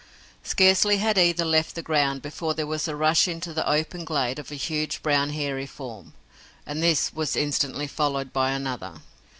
[0.41, 4.39] Scarcely had either left the ground before there was a rush into the open glade
[4.39, 6.13] of a huge brown hairy form,
[6.65, 9.01] and this was instantly followed by another.